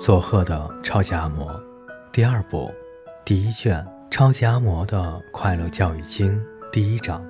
[0.00, 1.60] 佐贺的超级阿嬷，
[2.12, 2.72] 第二部，
[3.24, 6.38] 第一卷《超级阿嬷的快乐教育经》
[6.70, 7.20] 第一章。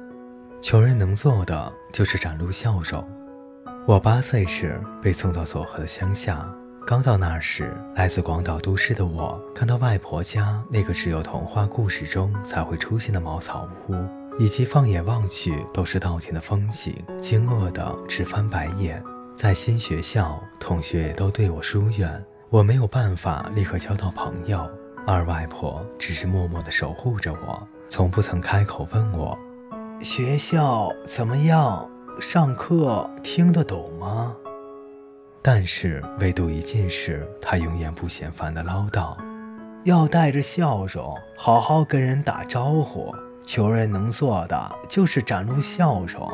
[0.61, 3.03] 穷人能做的就是展露笑容。
[3.87, 6.47] 我八岁时被送到佐贺的乡下，
[6.87, 13.95] 刚到那时，来自广岛都市的我看到外婆家那个只有童话故事中才会出现的茅草屋，
[14.39, 19.03] 以及放眼望去都是稻田的风景，惊愕的直翻白眼。
[19.35, 22.23] 在新学校，同学都对我疏远。
[22.51, 24.67] 我没有办法立刻交到朋友，
[25.07, 29.39] 二外婆只是默默地守护着我，从不曾开口问我
[30.01, 31.87] ：“学校怎么样？
[32.19, 34.35] 上课听得懂吗？”
[35.43, 39.15] 但是唯独一件事，她永远不嫌烦地唠叨
[39.85, 43.15] ：“要带着笑容，好好跟人打招呼。
[43.45, 46.27] 穷人能做的就是展露笑容。”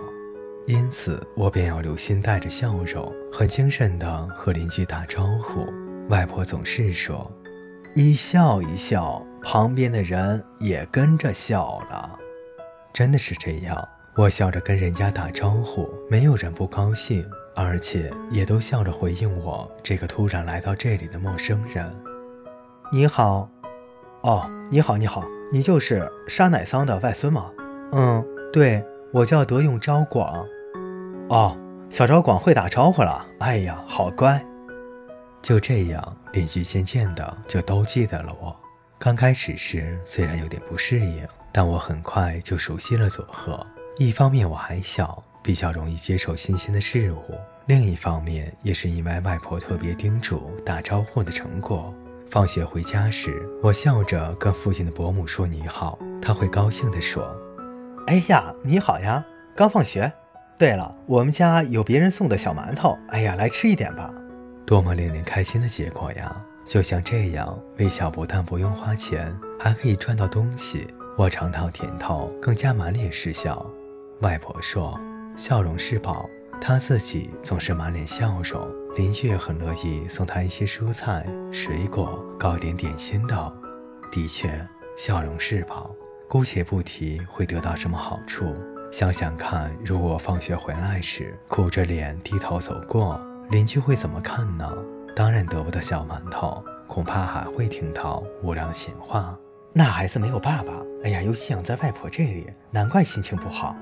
[0.69, 5.67] 因此，我便要留心带着笑容，很精神地和邻居打招呼。
[6.09, 7.31] 外婆总是说
[7.97, 12.19] ：“你笑一笑，旁边的人也跟着笑了。”
[12.93, 17.25] 真的是这样，我笑着跟人家打招呼，没有人不高兴，
[17.57, 21.91] 而且也都笑着回应我这个突然来到这里的陌生人。
[22.93, 23.49] 你好，
[24.21, 27.51] 哦，你好，你好，你就是沙乃桑的外孙吗？
[27.93, 30.45] 嗯，对，我叫德永昭广。
[31.31, 31.57] 哦，
[31.89, 33.27] 小昭广会打招呼了。
[33.39, 34.45] 哎呀，好乖。
[35.45, 38.57] 就这样，邻居渐渐的就都记得了我。
[38.99, 43.65] 刚开始时虽然有点不适应，但我很快就熟悉了佐贺。
[43.99, 47.35] 一方面我还小，比较容易接受新鲜的事物；
[47.67, 51.95] 另一方面也是因为外婆特别叮嘱打招呼的成果。
[52.31, 57.37] 放学回家时，我笑着跟附近的伯母说你好，她会高兴地说
[58.09, 59.23] ：“哎呀，你好呀，
[59.55, 60.11] 刚放学。
[60.57, 64.11] 对了，我们家有别人送的小馒头，哎呀，来吃一点吧。”
[64.67, 66.35] 多么令人开心的结果呀！
[66.65, 69.31] 就像这样，微笑不但不用花钱，
[69.61, 70.87] 还可以赚到东西。
[71.17, 73.65] 我尝到甜头，更加满脸是笑。
[74.21, 74.99] 外婆说
[75.37, 76.29] ：“笑容是宝。”
[76.61, 78.67] 她自己总是满脸笑容，
[78.97, 83.53] 邻居也很乐意送她一些蔬菜、水果、糕点、点心的。
[84.11, 84.67] 的确，
[84.97, 85.95] 笑容是宝。
[86.27, 88.57] 姑且不提会得到什么好处，
[88.91, 93.21] 想想看，如果放学回来时苦着脸低头走过。
[93.51, 94.71] 邻居会怎么看呢？
[95.15, 99.37] 当然得不到小馒头，恐怕还会听到无良闲话。
[99.73, 100.73] 那孩子没有爸爸，
[101.05, 103.77] 哎呀，又寄养在外婆这里，难怪心情不好。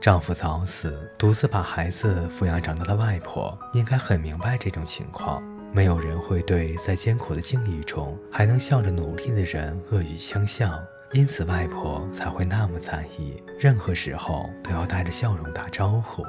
[0.00, 5.42] 丈夫早死，独自把孩子抚养长大的外婆，应该很明白这种情况。
[5.72, 10.78] 没有人会对在艰苦的境遇中还能笑着努力的人恶语相向，
[11.12, 16.22] 因此外婆才会那么在意，任何时候都要带着笑容打招呼。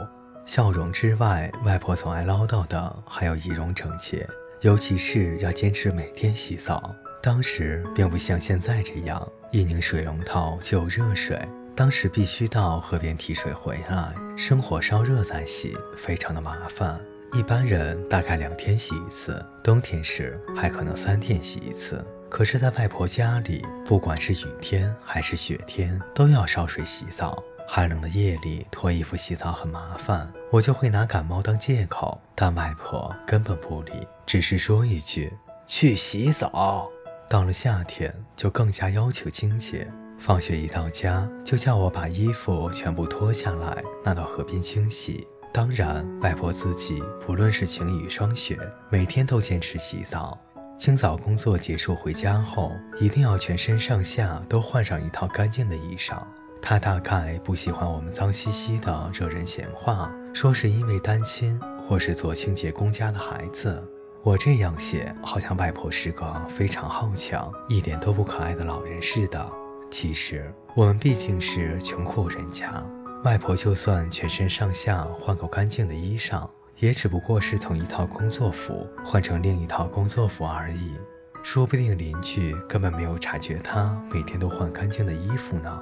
[0.45, 4.27] 笑容之外，外婆总爱唠叨的还有仪容整洁，
[4.61, 6.93] 尤其是要坚持每天洗澡。
[7.21, 11.39] 当时并不像现在这样，一拧水龙头就有热水，
[11.75, 16.99] 当时必须到河边提水回来，生火烧热再洗，非常的麻烦。
[17.33, 22.05] 一般人大概两天洗一次，冬天时还可能三天洗一次。
[22.29, 27.43] 可是，在外婆家里，不管是雨天还是雪天，都要烧水洗澡。
[27.67, 35.33] 寒冷的夜里脱衣服洗澡很麻烦，我就会拿感冒当借口，但外婆根本不理，只是说一句
[35.65, 36.89] 去洗澡。
[37.27, 45.27] 到了夏天就更加要求清洁，放学一到家就叫我把衣服全部脱下来拿到河边清洗。
[45.51, 48.57] 当然，外婆自己不论是晴雨霜雪，
[48.89, 50.37] 每天都坚持洗澡。
[50.77, 56.21] 清早工作结束回家后，一定要全身上下都换上一套干净的衣裳。
[56.67, 63.79] 他大概不喜欢我们脏兮兮的惹人闲话，说是因为单亲或是做清洁工家的孩子。
[64.23, 69.47] 我这样写，好像外婆是个非常好强、一点都不可爱的老人似的。
[69.91, 72.83] 其实我们毕竟是穷苦人家，
[73.23, 80.95] 外婆就算全身上下换够干净的衣裳，也只不过是从一套工作服换成另一套工作服而已。
[81.43, 85.79] 说不定邻居根本没有察觉她每天都换干净的衣服呢。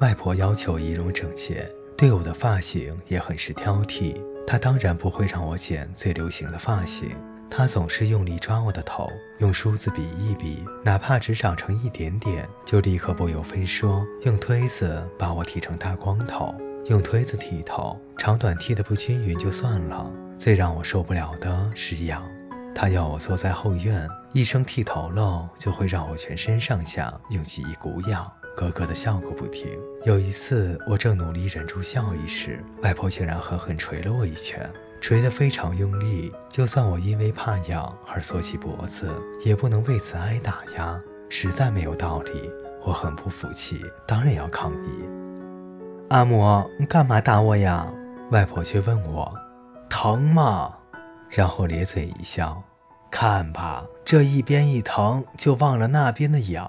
[0.00, 4.14] 外婆要求仪容整洁，对我的发型也很是挑剔。
[4.46, 7.10] 她当然不会让我剪最流行的发型，
[7.50, 16.54] 她总是用力抓我的头，用梳子比一比，哪怕只长成一点点，就立刻不由分说用推子把我剃成大光头。
[16.86, 20.08] 用推子剃头，长短剃得不均匀就算了，
[20.38, 22.22] 最让我受不了的是痒。
[22.72, 28.24] 她要我坐在后院，一声剃头喽，就会让我全身上下涌起一股痒。
[28.58, 29.68] 咯咯的笑个不停。
[30.04, 34.68] 有一次，我正努力忍住笑意时，外婆竟然狠狠捶了我一拳。
[35.00, 36.32] 捶得非常用力。
[36.48, 39.08] 就算我因为怕痒而缩起脖子，
[39.44, 42.50] 也不能为此挨打呀，实在没有道理。
[42.84, 45.08] 我很不服气，当然要抗议。
[46.08, 47.86] 阿嬷，你干嘛打我呀？
[48.32, 49.32] 外婆却问我
[49.88, 50.74] ：“疼吗？”
[51.30, 52.60] 然后咧嘴一笑
[53.08, 56.68] ：“看吧，这一边一疼，就忘了那边的痒。”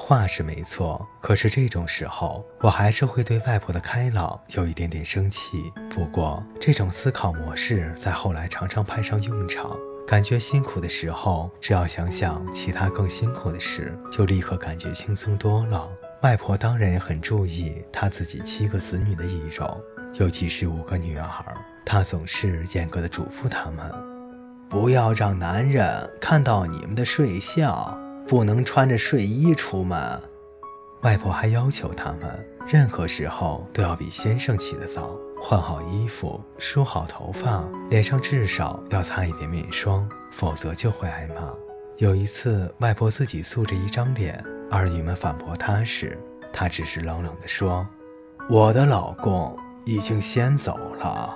[0.00, 5.70] 话是没错，可是这种时候，我还是会对外婆的开朗有一点点生气。
[5.90, 9.76] 不过，这种思考模式在后来常常派上用场。
[10.06, 15.86] 感觉辛苦的时候，只要想想其他更辛苦的事，就立刻感觉轻松多了。
[16.22, 19.80] 外婆当然也很注意她自己七个子女的仪容，
[20.14, 21.28] 尤其是五个女儿，
[21.84, 23.92] 她总是严格的嘱咐他们，
[24.70, 29.98] 不要让男人看到你们的睡相，不能穿着睡衣出门。
[31.00, 41.50] 外婆还要求他们，任何时候都要比先生起得早，换好衣服，梳好头发，脸上至少要擦一点面霜，否则就会挨骂。
[41.96, 44.44] 有一次，外婆自己素着一张脸。
[44.70, 46.18] 儿女们反驳她时，
[46.52, 47.88] 她只是冷冷地说
[48.50, 51.34] ：“我的老公已经先走了。”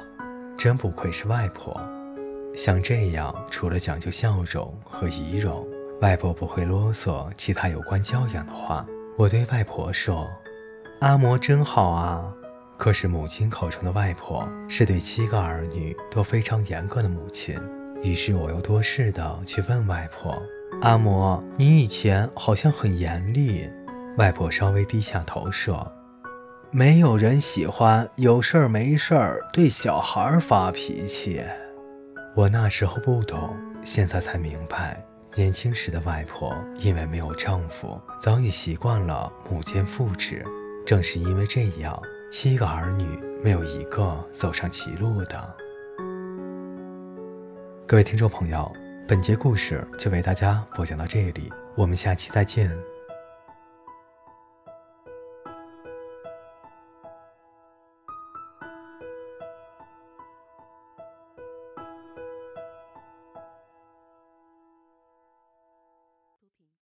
[0.59, 1.75] 真不愧是外婆。
[2.55, 5.67] 像这样，除了讲究笑容和仪容，
[6.03, 8.85] 外婆不会啰嗦其他有关教养的话。
[9.17, 10.29] 我对外婆说
[11.01, 12.25] ：“阿嬷真好啊。”
[12.77, 17.57] 可是母亲口中的外婆是对七个儿女都非常严格的母亲。
[18.03, 20.43] 于是我又多事的去问外婆。
[20.81, 23.71] 阿嬷，你以前好像很严厉。
[24.19, 25.93] 外婆稍微低下头说
[26.73, 31.41] ：“没有人喜欢有事儿没事儿对小孩发脾气。”
[32.35, 40.45] 我那时候不懂，现在才明白，年轻时的外婆因为没有丈夫，早已习惯了母兼父职。
[40.85, 42.01] 正是因为这样，
[42.31, 45.57] 七个儿女没有一个走上歧路的。
[47.87, 48.71] 各位听众朋友。
[49.09, 52.71] 本节故事就为大家播讲到这里，我们下期再见。